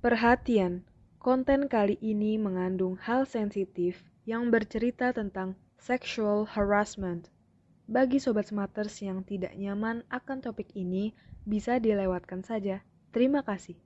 [0.00, 0.88] Perhatian,
[1.20, 7.28] konten kali ini mengandung hal sensitif yang bercerita tentang sexual harassment.
[7.84, 11.12] Bagi sobat smarters yang tidak nyaman akan topik ini,
[11.44, 12.80] bisa dilewatkan saja.
[13.12, 13.76] Terima kasih.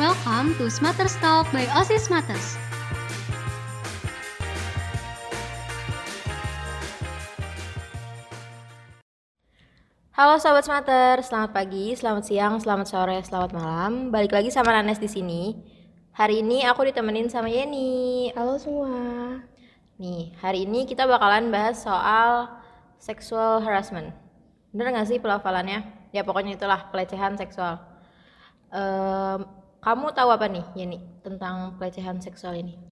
[0.00, 2.71] Welcome to Smarters Talk by OSIS Smarters.
[10.22, 14.14] Halo Sobat Smarter, selamat pagi, selamat siang, selamat sore, selamat malam.
[14.14, 15.50] Balik lagi sama Nanes di sini.
[16.14, 18.30] Hari ini aku ditemenin sama Yeni.
[18.38, 18.94] Halo semua.
[19.98, 22.54] Nih, hari ini kita bakalan bahas soal
[23.02, 24.14] sexual harassment.
[24.70, 25.82] Bener gak sih pelafalannya?
[26.14, 27.82] Ya pokoknya itulah pelecehan seksual.
[28.70, 29.42] Ehm,
[29.82, 32.91] kamu tahu apa nih, Yeni, tentang pelecehan seksual ini?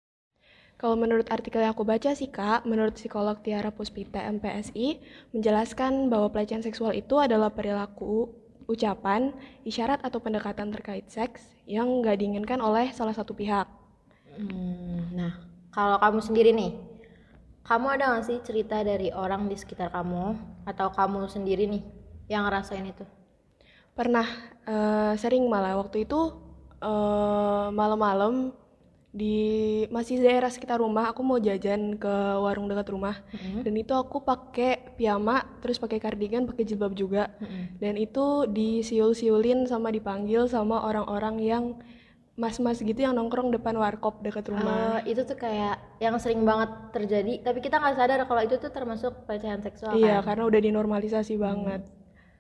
[0.81, 4.97] Kalau menurut artikel yang aku baca sih kak, menurut psikolog Tiara Puspita MPSI,
[5.37, 8.33] menjelaskan bahwa pelecehan seksual itu adalah perilaku,
[8.65, 9.37] ucapan,
[9.69, 13.69] isyarat atau pendekatan terkait seks yang nggak diinginkan oleh salah satu pihak.
[14.41, 15.37] Hmm, nah,
[15.69, 16.73] kalau kamu sendiri nih,
[17.61, 20.33] kamu ada gak sih cerita dari orang di sekitar kamu
[20.65, 21.85] atau kamu sendiri nih
[22.33, 23.05] yang ngerasain itu?
[23.93, 24.25] Pernah
[24.65, 26.33] eh, sering malah waktu itu
[26.81, 28.57] eh, malam-malam
[29.11, 29.35] di
[29.91, 33.67] masih daerah sekitar rumah aku mau jajan ke warung dekat rumah Mm-mm.
[33.67, 37.83] dan itu aku pakai piyama terus pakai kardigan pakai jilbab juga Mm-mm.
[37.83, 41.65] dan itu disiul-siulin sama dipanggil sama orang-orang yang
[42.39, 46.71] mas-mas gitu yang nongkrong depan warkop dekat rumah Eh, itu tuh kayak yang sering banget
[46.95, 50.33] terjadi, tapi kita nggak sadar kalau itu tuh termasuk pelecehan seksual iya kan?
[50.33, 51.83] karena udah dinormalisasi banget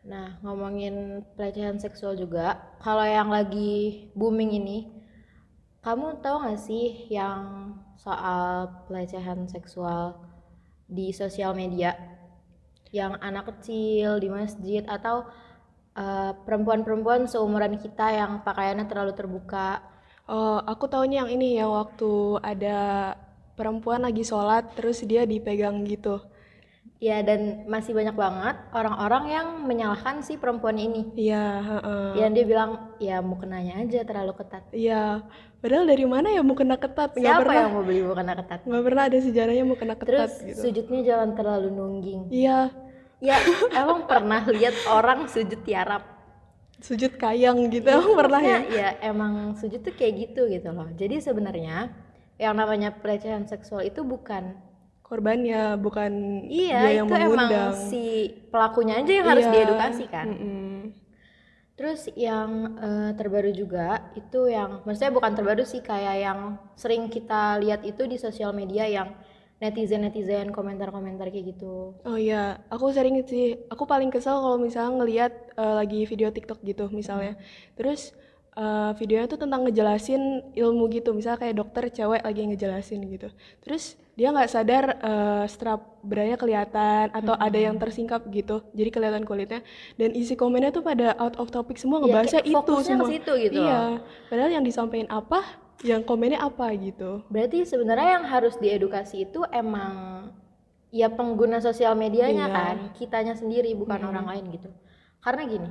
[0.00, 4.88] Nah, ngomongin pelecehan seksual juga, kalau yang lagi booming ini,
[5.80, 10.16] kamu tahu nggak sih yang soal pelecehan seksual
[10.90, 11.96] di sosial media,
[12.92, 15.24] yang anak kecil di masjid atau
[15.96, 19.80] eh, perempuan-perempuan seumuran kita yang pakaiannya terlalu terbuka?
[20.30, 22.78] oh aku taunya yang ini yang waktu ada
[23.58, 26.22] perempuan lagi sholat terus dia dipegang gitu
[27.00, 31.08] Ya, dan masih banyak banget orang-orang yang menyalahkan si perempuan ini.
[31.16, 32.20] iya heeh.
[32.20, 34.68] Yang dia bilang, ya mukenanya aja terlalu ketat.
[34.70, 35.24] iya
[35.60, 38.64] padahal dari mana ya mau kena ketat Siapa pernah yang mau beli mukena ketat?
[38.64, 42.22] nggak pernah ada sejarahnya mau kena ketat Terus gitu sujudnya jangan terlalu nungging.
[42.28, 42.72] iya
[43.20, 43.36] Ya,
[43.76, 46.00] emang pernah lihat orang sujud tiarap?
[46.80, 50.88] sujud kayang gitu emang pernah ya Maksudnya, ya emang sujud tuh kayak gitu gitu loh.
[50.96, 51.92] Jadi sebenarnya
[52.40, 54.56] yang namanya pelecehan seksual itu bukan
[55.10, 56.12] korbannya bukan
[56.46, 58.04] iya dia yang itu emang si
[58.48, 59.54] pelakunya aja yang harus Iya.
[59.58, 60.26] diedukasi kan.
[60.30, 60.70] Mm-mm.
[61.74, 66.40] Terus yang eh, terbaru juga itu yang maksudnya bukan terbaru sih kayak yang
[66.76, 69.16] sering kita lihat itu di sosial media yang
[69.60, 71.92] netizen-netizen komentar-komentar kayak gitu.
[72.04, 76.60] Oh iya, aku sering sih, aku paling kesel kalau misalnya ngelihat eh, lagi video TikTok
[76.64, 77.36] gitu misalnya.
[77.76, 78.12] Terus
[78.60, 83.28] eh, videonya tuh tentang ngejelasin ilmu gitu, misalnya kayak dokter cewek lagi ngejelasin gitu.
[83.64, 89.24] Terus dia nggak sadar eh, strap beranya kelihatan atau ada yang tersingkap gitu, jadi kelihatan
[89.24, 89.64] kulitnya.
[89.96, 93.00] Dan isi komennya tuh pada out of topic semua Iya, ngebahasnya kayak itu fokusnya ke
[93.00, 93.08] semua.
[93.16, 93.80] situ gitu Iya,
[94.28, 95.40] padahal yang disampaikan apa,
[95.80, 97.24] yang komennya apa gitu.
[97.32, 100.28] Berarti sebenarnya yang harus diedukasi itu emang
[100.92, 102.56] ya pengguna sosial medianya Iya.
[102.56, 104.68] kan, kitanya sendiri bukan orang lain gitu.
[105.24, 105.68] Karena gini,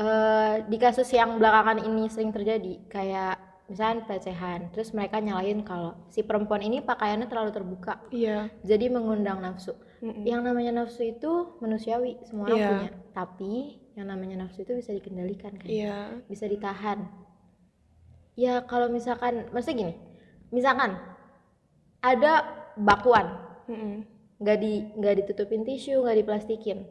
[0.00, 3.36] eh di kasus yang belakangan ini sering terjadi kayak
[3.70, 9.38] misalnya pelecehan, terus mereka nyalahin kalau si perempuan ini pakaiannya terlalu terbuka, Iya, jadi mengundang
[9.38, 9.78] nafsu.
[10.02, 10.26] Mm-mm.
[10.26, 12.66] Yang namanya nafsu itu manusiawi, semua orang Iya.
[12.72, 12.90] punya.
[13.14, 13.52] Tapi
[13.94, 15.68] yang namanya nafsu itu bisa dikendalikan kan?
[15.70, 17.06] iya, bisa ditahan.
[18.34, 19.94] Ya kalau misalkan, maksudnya gini,
[20.50, 20.96] misalkan
[22.02, 22.42] ada
[22.74, 23.38] bakuan,
[24.40, 26.88] nggak di nggak ditutupin tisu, nggak diplastikin,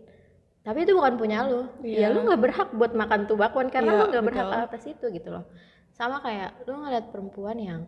[0.60, 1.66] tapi itu bukan punya lu.
[1.82, 2.08] Ya Iya.
[2.12, 5.30] lu nggak berhak buat makan tuh bakuan karena Iya, lu nggak berhak atas itu gitu
[5.30, 5.46] loh.
[5.92, 7.82] Sama kayak lu ngeliat perempuan yang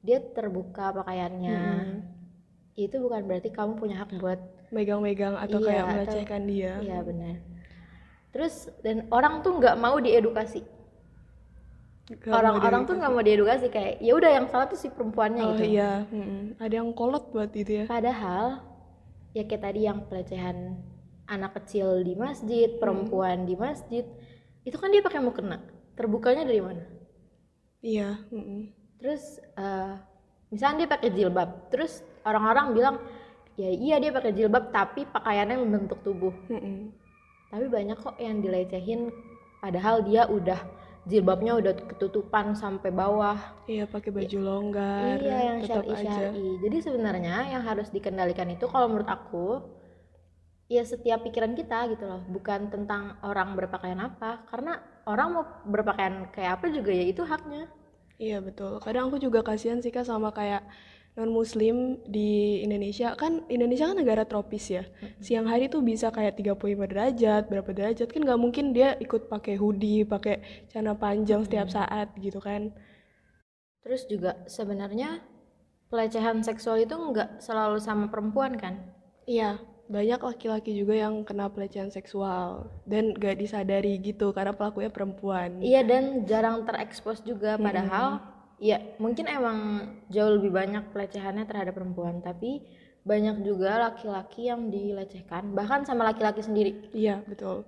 [0.00, 1.98] dia terbuka pakaiannya, Mm-mm.
[2.74, 4.38] itu bukan berarti kamu punya hak buat
[4.70, 6.72] megang-megang atau Iya, kayak atau- melecehkan dia.
[6.78, 7.36] Iya benar.
[8.30, 10.62] Terus dan orang tuh nggak mau diedukasi.
[12.24, 15.74] Orang-orang tuh nggak mau diedukasi kayak ya udah yang salah tuh si perempuannya Oh gitu.
[15.74, 16.54] iya, mm-mm.
[16.56, 17.84] ada yang kolot buat itu ya.
[17.90, 18.62] Padahal
[19.34, 20.78] ya kayak tadi yang pelecehan
[21.26, 24.06] anak kecil di masjid, perempuan di masjid,
[24.62, 25.62] itu kan dia pakai mukena.
[25.94, 26.84] Terbukanya dari mana?
[27.82, 28.72] Iya, mm-mm.
[28.98, 29.94] Terus eh,
[30.50, 32.96] misalnya dia pakai jilbab, terus orang-orang bilang
[33.56, 36.34] ya iya dia pakai jilbab tapi pakaiannya membentuk tubuh.
[36.50, 36.90] Mm-mm.
[37.52, 39.08] Tapi banyak kok yang dilecehin
[39.62, 40.58] padahal dia udah
[41.06, 43.38] jilbabnya udah ketutupan sampai bawah.
[43.70, 46.48] Iya, pakai baju longgar, iya yang syar'i syar'i.
[46.66, 49.62] Jadi sebenarnya yang harus dikendalikan itu kalau menurut aku
[50.66, 52.22] ya setiap pikiran kita gitu loh.
[52.26, 54.46] Bukan tentang orang berpakaian apa.
[54.50, 57.70] Karena orang mau berpakaian kayak apa juga ya itu haknya.
[58.18, 58.80] Iya betul.
[58.80, 60.64] Kadang aku juga kasihan sih kak sama kayak
[61.16, 63.12] non muslim di Indonesia.
[63.16, 64.84] Kan Indonesia kan negara tropis ya.
[65.20, 68.08] Siang hari tuh bisa kayak 35 derajat, berapa derajat.
[68.12, 72.72] Kan nggak mungkin dia ikut pakai hoodie, pakai celana panjang setiap saat gitu kan.
[73.86, 75.22] terus juga sebenarnya
[75.90, 78.74] pelecehan seksual itu nggak selalu sama perempuan kan?
[79.30, 85.62] Iya, banyak laki-laki juga yang kena pelecehan seksual dan gak disadari gitu karena pelakunya perempuan.
[85.62, 88.18] iya dan jarang terekspos juga padahal
[88.58, 89.58] ya mungkin emang
[90.10, 92.66] jauh lebih banyak pelecehannya terhadap perempuan tapi
[93.06, 97.62] banyak juga laki-laki yang dilecehkan bahkan sama laki-laki sendiri Iya, betul.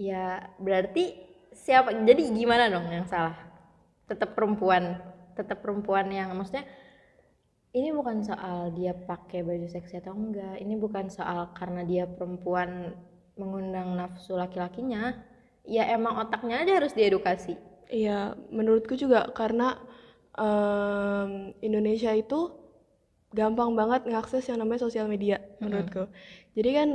[0.00, 1.12] Ya, berarti
[1.52, 1.92] siapa?
[1.92, 3.36] Jadi gimana dong yang salah?
[4.08, 4.96] Tetap perempuan,
[5.36, 6.64] tetap perempuan yang maksudnya
[7.70, 10.58] ini bukan soal dia pakai baju seksi atau enggak.
[10.58, 12.94] Ini bukan soal karena dia perempuan
[13.38, 15.14] mengundang nafsu laki-lakinya.
[15.62, 17.54] Ya emang otaknya aja harus diedukasi.
[17.90, 19.78] Iya, menurutku juga karena
[20.34, 22.50] em, Indonesia itu
[23.30, 26.10] gampang banget ngakses yang namanya sosial media menurutku.
[26.58, 26.88] Jadi kan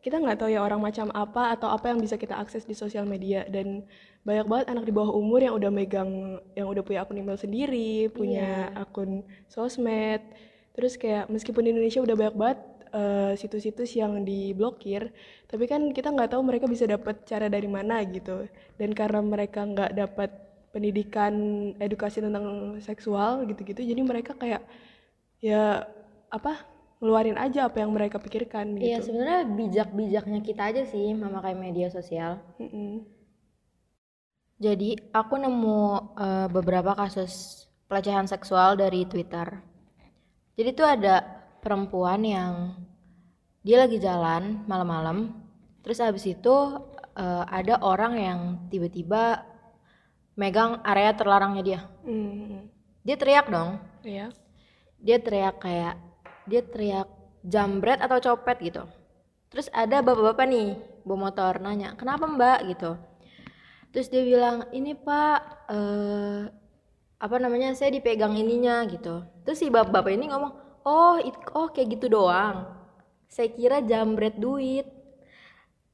[0.00, 3.04] kita nggak tahu ya orang macam apa atau apa yang bisa kita akses di sosial
[3.04, 3.84] media dan
[4.24, 8.08] banyak banget anak di bawah umur yang udah megang yang udah punya akun email sendiri,
[8.12, 10.24] punya akun sosmed.
[10.72, 12.60] Terus kayak meskipun di Indonesia udah banyak banget
[12.96, 15.12] eh, situs-situs yang diblokir,
[15.48, 18.48] tapi kan kita nggak tahu mereka bisa dapat cara dari mana gitu.
[18.80, 20.30] Dan karena mereka nggak dapat
[20.72, 21.34] pendidikan
[21.82, 24.62] edukasi tentang seksual gitu-gitu, jadi mereka kayak
[25.42, 25.82] ya
[26.30, 26.69] apa
[27.00, 29.10] ngeluarin aja apa yang mereka pikirkan Iya, gitu.
[29.10, 32.38] sebenarnya bijak-bijaknya kita aja sih memakai media sosial.
[32.60, 33.00] Mm-mm.
[34.60, 35.80] Jadi, aku nemu
[36.20, 39.48] eh, beberapa kasus pelecehan seksual dari Twitter.
[40.54, 41.24] Jadi tuh ada
[41.64, 42.76] perempuan yang
[43.64, 45.32] dia lagi jalan malam-malam,
[45.80, 46.54] terus habis itu
[47.16, 49.40] eh, ada orang yang tiba-tiba
[50.36, 51.80] megang area terlarangnya dia.
[52.04, 52.68] Mm,
[53.00, 54.28] Dia teriak dong, Iya.
[55.00, 55.96] dia teriak kayak
[56.48, 57.08] dia teriak
[57.44, 58.84] jambret atau copet gitu.
[59.50, 60.68] Terus ada bapak-bapak nih
[61.02, 62.94] bawa motor nanya, kenapa mbak gitu.
[63.90, 66.46] Terus dia bilang, ini pak, eh,
[67.18, 69.26] apa namanya, saya dipegang ininya gitu.
[69.42, 70.52] Terus si bapak-bapak ini ngomong,
[70.86, 72.70] oh, it- oh kayak gitu doang.
[73.26, 74.86] Saya kira jambret duit.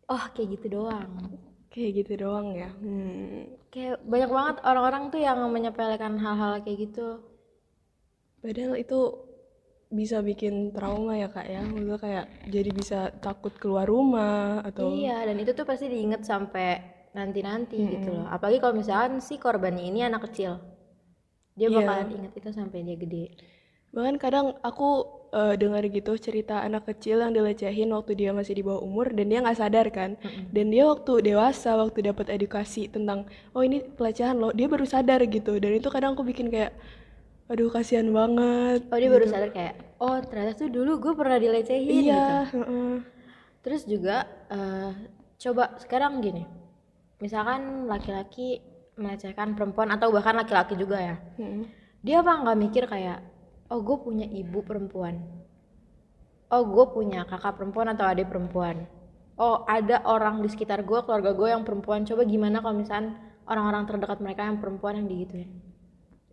[0.06, 1.40] Oh kayak gitu doang.
[1.72, 2.70] Kayak gitu doang ya.
[2.72, 3.56] Hmm.
[3.72, 7.20] Kayak banyak banget orang-orang tuh yang menyepelekan hal-hal kayak gitu.
[8.40, 9.25] Padahal itu
[10.00, 11.60] bisa bikin trauma ya kak ya.
[11.64, 16.68] Maksudnya kayak jadi bisa takut keluar rumah atau Iya, dan itu tuh pasti diinget sampai
[17.16, 18.28] nanti-nanti gitu loh.
[18.28, 20.60] Apalagi kalau misalkan si korbannya ini anak kecil.
[21.56, 21.76] Dia Iya.
[21.80, 23.24] bakalan inget itu sampai dia gede.
[23.96, 24.88] Bahkan kadang aku
[25.32, 29.28] eh, dengar gitu cerita anak kecil yang dilecehin waktu dia masih di bawah umur dan
[29.32, 30.20] dia nggak sadar kan.
[30.52, 33.24] Dan dia waktu dewasa, waktu dapat edukasi tentang
[33.56, 35.56] oh ini pelecehan loh, dia baru sadar gitu.
[35.56, 36.76] Dan itu kadang aku bikin kayak
[37.46, 38.84] aduh kasihan banget.
[38.90, 42.10] Oh, dia baru sadar kayak, oh ternyata tuh dulu gue pernah dilecehin gitu.
[42.12, 42.92] Iya, heeh.
[43.64, 44.92] Terus juga eh,
[45.40, 46.44] coba sekarang gini.
[47.18, 48.60] Misalkan laki-laki
[48.96, 51.16] melecehkan perempuan atau bahkan laki-laki juga ya.
[51.40, 51.64] Mm-mm.
[52.04, 53.24] Dia apa nggak mikir kayak,
[53.72, 55.20] oh gue punya ibu perempuan.
[56.52, 58.86] Oh gue punya kakak perempuan atau adik perempuan.
[59.36, 62.08] Oh ada orang di sekitar gue, keluarga gue yang perempuan.
[62.08, 65.50] Coba gimana kalau misalkan orang-orang terdekat mereka yang perempuan yang digituin.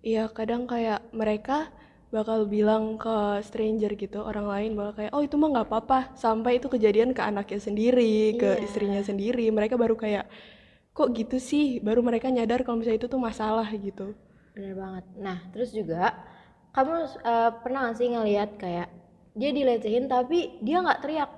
[0.03, 1.71] Iya, kadang kayak mereka
[2.13, 3.17] bakal bilang ke
[3.47, 7.21] stranger gitu, orang lain bakal kayak, oh itu mah nggak apa-apa, sampai itu kejadian ke
[7.25, 8.63] anaknya sendiri, ke Iya.
[8.65, 10.25] istrinya sendiri, mereka baru kayak,
[10.93, 14.13] kok gitu sih, baru mereka nyadar kalau misalnya itu tuh masalah gitu.
[14.53, 15.05] Bener banget.
[15.17, 16.13] Nah terus juga,
[16.77, 16.93] kamu
[17.25, 18.87] eh, pernah gak sih ngelihat kayak
[19.33, 21.31] dia dilecehin tapi dia nggak teriak.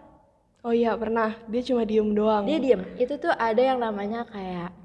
[0.68, 2.44] Oh iya pernah, dia cuma diem doang.
[2.44, 2.82] Dia diem.
[3.00, 4.76] Itu tuh ada yang namanya kayak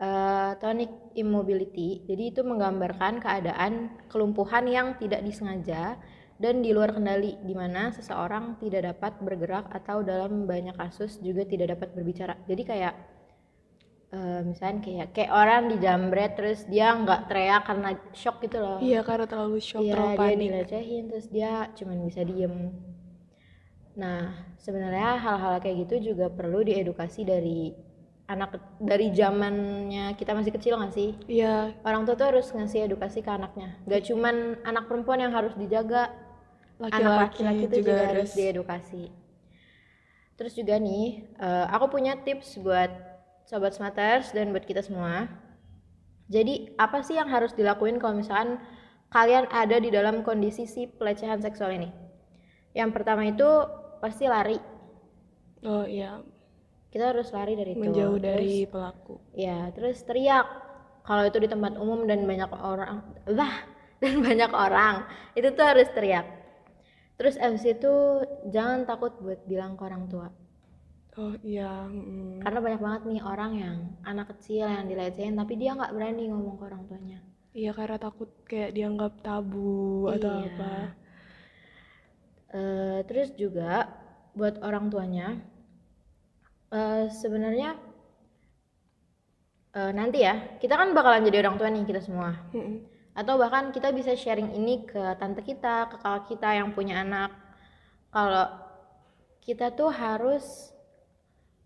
[0.00, 2.02] eh, tonic immobility.
[2.08, 3.72] Jadi itu menggambarkan keadaan
[4.10, 6.00] kelumpuhan yang tidak disengaja
[6.40, 11.44] dan di luar kendali di mana seseorang tidak dapat bergerak atau dalam banyak kasus juga
[11.44, 12.34] tidak dapat berbicara.
[12.48, 12.94] Jadi kayak
[14.10, 18.78] eh, misalnya kayak kayak orang dijambret terus dia nggak teriak karena shock gitu loh.
[18.80, 20.38] Iya, karena terlalu shock, Iya, terlalu dia panik.
[20.48, 22.54] dilecehin terus dia cuman bisa diem.
[24.00, 24.20] Nah,
[24.56, 27.74] sebenarnya hal-hal kayak gitu juga perlu diedukasi dari
[28.30, 31.10] anak dari zamannya kita masih kecil nggak sih?
[31.26, 33.74] Iya, Orang tua tuh harus ngasih edukasi ke anaknya.
[33.90, 36.14] Gak cuman anak perempuan yang harus dijaga,
[36.78, 39.02] anak laki-laki laki-laki itu juga juga harus diedukasi.
[40.38, 42.88] Terus juga nih, eh, aku punya tips buat
[43.44, 45.28] sobat smarters dan buat kita semua.
[46.30, 48.62] Jadi apa sih yang harus dilakuin kalau misalkan
[49.10, 51.90] kalian ada di dalam kondisi si pelecehan seksual ini?
[52.72, 53.48] Yang pertama itu
[53.98, 54.56] pasti lari
[55.64, 56.24] Oh iya,
[56.90, 59.14] kita harus lari dari itu menjauh Terus- dari pelaku.
[59.32, 60.46] Ya, terus teriak.
[61.00, 63.54] Kalau itu di tempat umum dan banyak orang, lah,
[64.02, 66.26] dan banyak orang, itu tuh harus teriak.
[67.16, 67.92] Terus abis itu
[68.48, 70.28] jangan takut buat bilang ke orang tua.
[71.18, 72.40] Oh iya, mm.
[72.40, 76.56] Karena banyak banget nih orang yang anak kecil yang dilecehin tapi dia nggak berani ngomong
[76.56, 77.20] ke orang tuanya.
[77.50, 80.48] iya karena takut kayak dianggap tabu atau Iya.
[80.54, 80.74] apa.
[82.50, 83.90] Eh, terus juga
[84.34, 85.38] buat orang tuanya,
[86.70, 87.76] eh, sebenarnya
[89.74, 92.34] eh, nanti ya kita kan bakalan jadi orang tua nih kita semua.
[92.54, 92.86] Mm-mm.
[93.10, 97.34] atau bahkan kita bisa sharing ini ke tante kita, ke kakak kita yang punya anak.
[98.14, 98.46] Kalau
[99.42, 100.70] kita tuh harus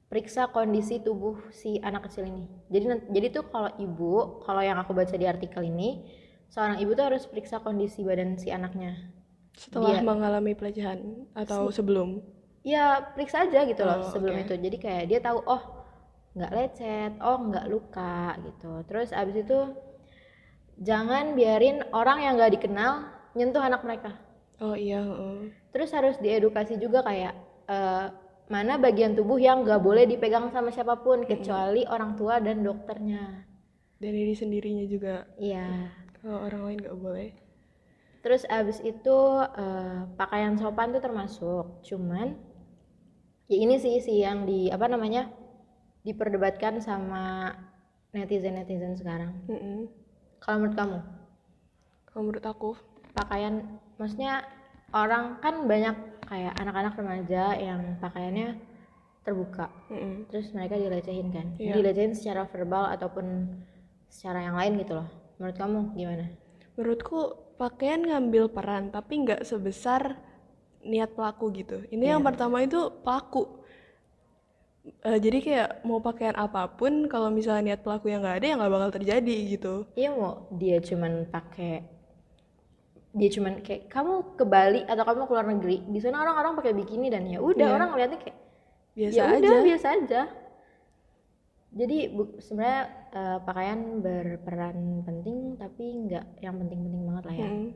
[0.08, 2.48] periksa kondisi tubuh si anak kecil ini.
[2.72, 6.08] Jadi jadi tuh kalau ibu, kalau yang aku baca di artikel ini,
[6.48, 8.96] seorang ibu tuh harus periksa kondisi badan si anaknya.
[9.54, 12.24] Setelah Dia- mengalami pelecehan atau sebelum.
[12.64, 14.42] Ya periksa aja gitu loh Oh, sebelum oke.
[14.48, 14.54] itu.
[14.56, 15.62] Jadi kayak dia tahu oh
[16.36, 18.72] nggak lecet, oh nggak luka gitu.
[18.88, 19.58] Terus abis itu
[20.80, 22.92] jangan biarin orang yang nggak dikenal
[23.38, 24.10] nyentuh anak mereka.
[24.62, 25.50] Oh iya, heeh.
[25.74, 27.34] Terus harus diedukasi juga kayak
[27.68, 28.06] eh,
[28.50, 33.24] mana bagian tubuh yang nggak boleh dipegang sama siapa pun kecuali orang tua dan dokternya.
[34.02, 35.24] dan diri sendirinya juga.
[35.40, 35.88] Iya.
[36.20, 37.30] Kalau orang lain nggak boleh.
[38.24, 39.18] Terus abis itu
[39.64, 41.64] eh, pakaian sopan tuh termasuk.
[41.88, 42.36] Cuman
[43.46, 45.28] ya ini sih sih yang di apa namanya
[46.04, 47.52] diperdebatkan sama
[48.12, 49.32] netizen netizen sekarang.
[49.48, 49.88] Mm-mm.
[50.38, 50.98] Kalau menurut kamu
[52.04, 52.70] Kalau menurut aku,
[53.16, 53.54] pakaian
[53.98, 54.44] maksudnya
[54.94, 58.54] orang kan banyak kayak anak-anak remaja yang pakaiannya
[59.24, 59.72] terbuka.
[59.88, 60.28] mm-mm.
[60.28, 61.80] terus mereka dilecehin kan Iya.
[61.80, 63.56] dilecehin secara verbal ataupun
[64.12, 65.08] secara yang lain gitu loh
[65.40, 66.26] menurut kamu gimana
[66.76, 67.20] menurutku
[67.56, 70.20] pakaian ngambil peran tapi nggak sebesar
[70.84, 71.76] niat pelaku gitu.
[71.88, 72.28] Ini yang Iya.
[72.28, 73.42] pertama itu pelaku.
[74.84, 78.54] Eh, jadi kayak mau pakaian apa pun kalau misalnya niat pelaku yang nggak ada ya
[78.60, 79.74] nggak bakal terjadi gitu.
[79.96, 81.88] iya mau dia cuman pakai
[83.16, 86.76] dia cuman kayak kamu ke Bali atau kamu ke luar negeri di sana orang-orang pakai
[86.76, 87.74] bikini dan ya udah Iya.
[87.74, 88.38] orang ngeliatnya kayak
[88.92, 89.38] Biasa ya aja.
[89.40, 90.20] udah biasa aja
[91.72, 91.98] jadi
[92.38, 97.68] sebenarnya eh, pakaian berperan penting tapi nggak yang penting-penting banget lah ya Mm-mm.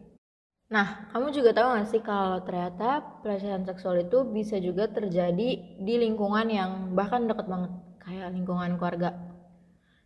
[0.69, 5.49] Nah, kamu juga tahu gak sih kalau ternyata pelecehan seksual itu bisa juga terjadi
[5.81, 7.73] di lingkungan yang bahkan deket banget,
[8.05, 9.17] kayak lingkungan keluarga.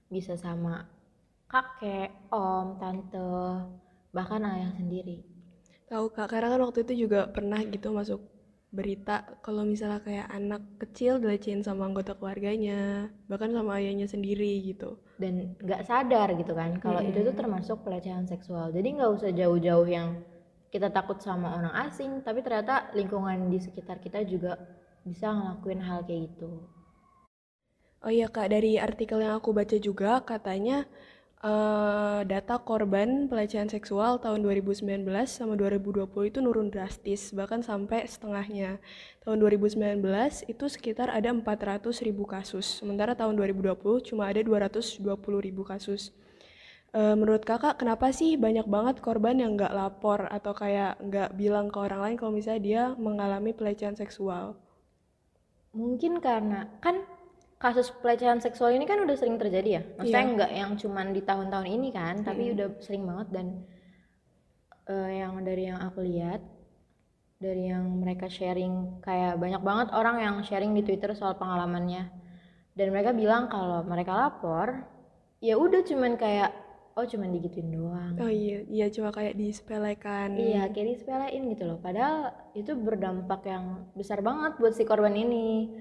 [0.06, 0.86] Bisa sama
[1.50, 3.34] kakek, om, tante,
[4.14, 5.26] bahkan ayah sendiri.
[5.90, 8.22] Tahu kak, karena kan waktu itu juga pernah gitu masuk
[8.70, 14.94] berita kalau misalnya kayak anak kecil dilecehin sama anggota keluarganya, bahkan sama ayahnya sendiri gitu.
[15.18, 18.70] Dan nggak sadar gitu kan, kalau itu tuh termasuk pelecehan seksual.
[18.70, 20.22] Jadi nggak usah jauh-jauh yang
[20.72, 24.56] kita takut sama orang asing, tapi ternyata lingkungan di sekitar kita juga
[25.04, 26.48] bisa ngelakuin hal kayak gitu.
[28.02, 30.88] Oh iya kak, dari artikel yang aku baca juga katanya
[31.44, 38.80] eh, data korban pelecehan seksual tahun 2019 sama 2020 itu nurun drastis, bahkan sampai setengahnya.
[39.22, 40.02] Tahun 2019
[40.48, 44.98] itu sekitar ada 400 ribu kasus, sementara tahun 2020 cuma ada 220
[45.38, 46.16] ribu kasus.
[47.00, 51.66] Eh, menurut kakak, kenapa sih banyak banget korban yang nggak lapor atau kayak nggak bilang
[51.72, 54.44] ke orang lain kalau misalnya dia mengalami pelecehan seksual?
[55.80, 56.96] Mungkin karena kan
[57.62, 59.82] kasus pelecehan seksual ini kan udah sering terjadi ya.
[59.96, 60.34] Maksudnya Iya.
[60.36, 63.46] nggak yang cuman di tahun-tahun ini kan, tapi udah sering banget dan
[64.92, 66.40] eh, yang dari yang aku lihat
[67.42, 72.04] dari yang mereka sharing kayak banyak banget orang yang sharing di Twitter soal pengalamannya.
[72.78, 74.68] Dan mereka bilang kalau mereka lapor
[75.42, 76.50] ya udah cuman kayak
[76.92, 78.14] oh cuman digituin doang.
[78.20, 80.36] Oh iya, iya cuma kayak disepelekan.
[80.36, 81.78] Iya, kayak disepelein gitu loh.
[81.80, 85.72] Padahal itu berdampak yang besar banget buat si korban ini.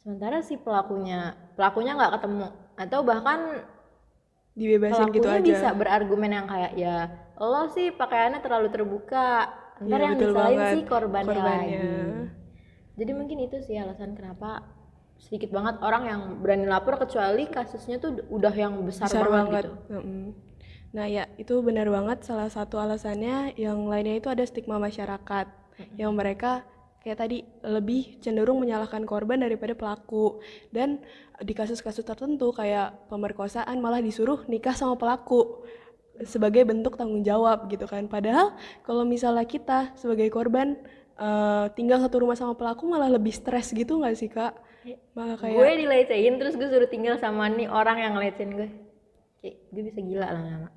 [0.00, 2.46] Sementara si pelakunya, pelakunya nggak ketemu
[2.78, 3.40] atau bahkan
[4.58, 5.38] Dibebasin gitu aja.
[5.42, 7.06] bisa berargumen yang kayak ya
[7.38, 9.46] lo sih pakaiannya terlalu terbuka.
[9.78, 11.46] Ntar Iya, yang disalahin sih korbannya, Korbannya.
[11.46, 11.78] lagi.
[12.98, 14.66] Jadi mungkin itu sih alasan kenapa
[15.18, 19.64] sedikit banget orang yang berani lapor kecuali kasusnya tuh udah yang besar, besar banget, banget.
[19.66, 19.72] gitu.
[19.98, 20.24] Mm-mm.
[20.94, 25.46] Nah ya itu benar banget salah satu alasannya yang lainnya itu ada stigma masyarakat
[26.00, 26.64] yang mereka
[27.02, 30.42] kayak tadi lebih cenderung menyalahkan korban daripada pelaku
[30.74, 30.98] dan
[31.38, 35.62] di kasus-kasus tertentu kayak pemerkosaan malah disuruh nikah sama pelaku
[36.26, 40.74] sebagai bentuk tanggung jawab gitu kan padahal kalau misalnya kita sebagai korban
[41.14, 44.58] eh, tinggal satu rumah sama pelaku malah lebih stres gitu nggak sih kak
[45.16, 48.68] malah kayak Gue dilecehin terus gue suruh tinggal sama nih orang yang ngelecehin gue.
[49.40, 50.70] Kayak gue bisa gila lama-lama.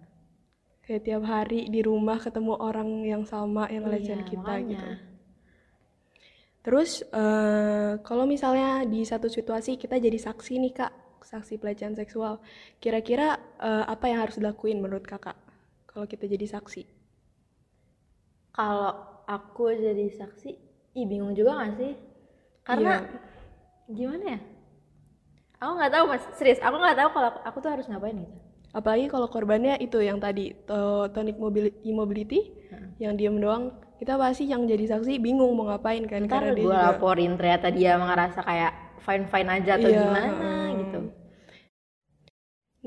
[0.85, 4.65] kayak tiap hari di rumah ketemu orang yang sama yang ngelecehin Iya, kita makanya.
[4.69, 4.89] gitu.
[6.65, 6.91] Terus
[7.21, 10.93] eh, kalau misalnya di satu situasi kita jadi saksi nih kak,
[11.31, 12.33] saksi pelecehan seksual,
[12.83, 13.27] kira-kira
[13.61, 15.37] eh, apa yang harus dilakuin menurut kakak
[15.89, 16.81] kalau kita jadi saksi?
[18.57, 18.91] Kalau
[19.35, 20.49] aku jadi saksi,
[20.99, 21.93] ih bingung juga gak sih?
[22.67, 22.93] Karena
[23.97, 24.39] gimana ya?
[25.61, 26.59] Aku nggak tahu mas, serius.
[26.67, 28.35] Aku nggak tahu kalau aku, aku tuh harus ngapain gitu.
[28.71, 32.39] Apalagi kalau korbannya itu yang tadi to- tonic mobili- immobility,
[33.03, 33.63] yang diem doang,
[33.99, 37.31] kita pasti yang jadi saksi bingung mau ngapain kan Ntar karena dia gue juga laporin
[37.39, 38.71] ternyata dia ngerasa kayak
[39.05, 40.49] fine fine aja atau Iya, gimana
[40.81, 40.99] gitu.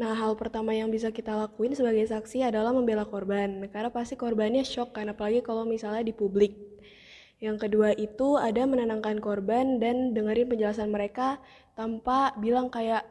[0.00, 4.62] Nah, hal pertama yang bisa kita lakuin sebagai saksi adalah membela korban, karena pasti korbannya
[4.72, 6.52] shock kan, apalagi kalau misalnya di publik.
[7.42, 11.38] Yang kedua itu ada menenangkan korban dan dengerin penjelasan mereka
[11.74, 13.04] tanpa bilang kayak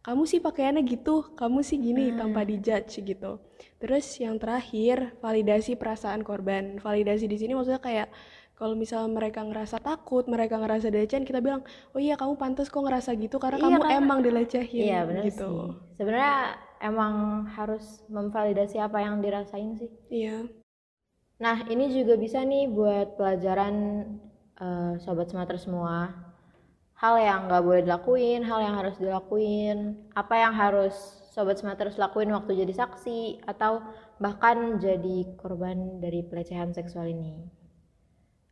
[0.00, 3.42] kamu sih pakaiannya gitu, kamu sih gini tanpa dijudge gitu.
[3.82, 6.78] Terus yang terakhir validasi perasaan korban.
[6.78, 8.08] Validasi di sini maksudnya kayak
[8.54, 11.60] kalau misalnya mereka ngerasa takut, mereka ngerasa dilecehin, kita bilang,
[11.92, 15.22] oh iya kamu pantas kok ngerasa gitu karena Iya, kamu karena- emang dilecehin Iya benar
[15.28, 15.44] gitu.
[15.44, 15.68] sih.
[16.00, 16.36] Sebenarnya
[16.80, 17.14] emang
[17.52, 19.90] harus memvalidasi apa yang dirasain sih.
[20.08, 20.48] Iya.
[21.36, 23.74] Nah ini juga bisa nih buat pelajaran
[24.56, 26.12] eh, sobat smarter semua.
[26.96, 30.96] Hal yang nggak boleh dilakuin, hal yang harus dilakuin, apa yang harus
[31.36, 33.84] sobat smarter lakuin waktu jadi saksi atau
[34.16, 37.44] bahkan jadi korban dari pelecehan seksual ini.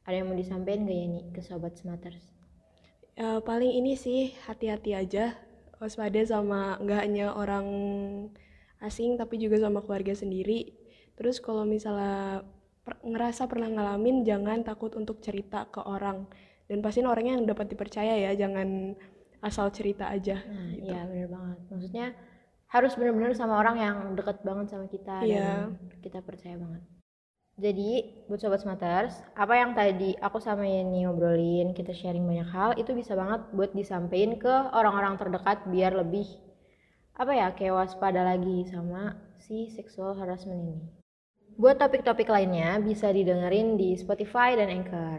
[0.04, 2.20] Ada yang mau disampaikan gak ya nih ke sobat smarters?
[3.16, 5.32] Ya, paling ini sih hati-hati aja
[5.80, 7.66] waspada sama nggak hanya orang
[8.84, 10.76] asing tapi juga sama keluarga sendiri.
[11.16, 12.44] Terus kalau misalnya
[12.84, 16.28] per- ngerasa pernah ngalamin jangan takut untuk cerita ke orang
[16.68, 18.94] dan pastiin orangnya yang dapat dipercaya ya jangan
[19.44, 20.40] asal cerita aja.
[20.40, 20.88] Nah, gitu.
[20.88, 21.58] iya bener banget.
[21.68, 22.06] Maksudnya
[22.72, 25.68] harus bener-bener sama orang yang deket banget sama kita Iya.
[25.68, 26.82] dan kita percaya banget.
[27.54, 27.90] Jadi,
[28.26, 32.90] buat sobat smarters, apa yang tadi aku sama Yeni ngobrolin, kita sharing banyak hal, itu
[32.98, 36.26] bisa banget buat disampaikan ke orang-orang terdekat biar lebih
[37.14, 41.03] apa ya, kayak waspada lagi sama si sexual harassment ini.
[41.54, 45.18] Buat topik-topik lainnya bisa didengerin di Spotify dan Anchor.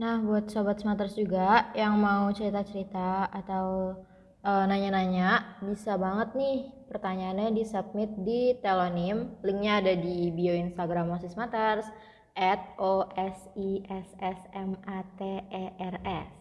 [0.00, 3.92] Nah, buat sobat smarters juga yang mau cerita-cerita atau
[4.40, 9.36] eh, nanya-nanya, bisa banget nih pertanyaannya di submit di Telonym.
[9.44, 11.84] Linknya ada di bio Instagram Osis Matters
[12.32, 15.20] at o s i s s m a t
[15.52, 16.32] e r s.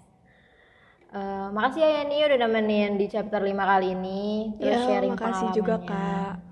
[1.11, 5.49] Eh, makasih ya Yani udah nemenin di chapter 5 kali ini terus Ya, sharing makasih
[5.51, 6.50] juga kak.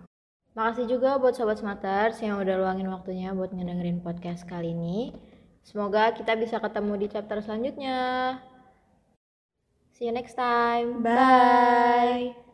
[0.60, 5.16] Makasih juga buat Sobat Smarters yang udah luangin waktunya buat ngedengerin podcast kali ini.
[5.64, 8.00] Semoga kita bisa ketemu di chapter selanjutnya.
[9.96, 11.00] See you next time.
[11.00, 12.49] Bye.